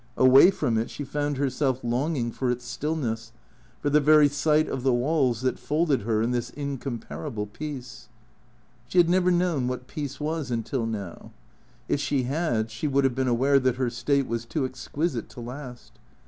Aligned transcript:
Away 0.17 0.49
from 0.49 0.79
it 0.79 0.89
she 0.89 1.03
found 1.03 1.37
herself 1.37 1.83
long 1.83 2.13
118 2.15 2.31
THECREATOES 2.31 2.35
ing 2.35 2.39
for 2.39 2.49
its 2.51 2.65
stillness, 2.65 3.31
for 3.81 3.91
the 3.91 3.99
very 4.01 4.27
sight 4.27 4.67
of 4.67 4.81
the 4.81 4.91
walls 4.91 5.41
that 5.41 5.59
folded 5.59 6.01
her 6.01 6.23
in 6.23 6.31
this 6.31 6.49
incomparable 6.49 7.45
peace. 7.45 8.09
She 8.87 8.97
had 8.97 9.11
never 9.11 9.29
known 9.29 9.67
what 9.67 9.85
peace 9.85 10.19
was 10.19 10.49
until 10.49 10.87
now. 10.87 11.31
If 11.87 11.99
she 11.99 12.23
had 12.23 12.71
she 12.71 12.87
would 12.87 13.03
have 13.03 13.13
been 13.13 13.27
aware 13.27 13.59
that 13.59 13.75
her 13.75 13.91
state 13.91 14.25
was 14.25 14.43
too 14.43 14.65
exquisite 14.65 15.29
to 15.29 15.39
last. 15.39 15.99